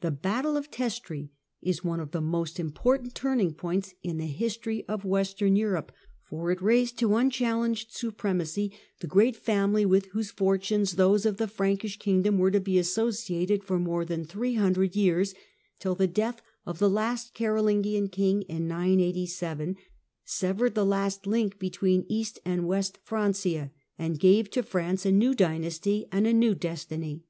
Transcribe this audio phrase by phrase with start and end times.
[0.00, 1.30] The battle of Testri
[1.60, 5.90] is one of the most important turning points in the history of Western Europe,
[6.22, 10.86] for it raised to unchallenged supremacy the great Austrasian THE MAYORS OF THE PALACE 101
[10.86, 13.80] family with whose fortunes those of the Frankish king dom were to be associated for
[13.80, 15.34] more than three hundred years,
[15.80, 19.74] till the death of the last Carolingian king, in 987,
[20.24, 25.34] severed the last link between East and West Francia, and gave to France a new
[25.34, 27.24] dynasty and a new destiny.